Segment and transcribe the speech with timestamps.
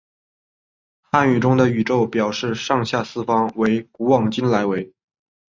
[1.01, 4.91] 汉语中的宇宙表示上下四方为古往今来为。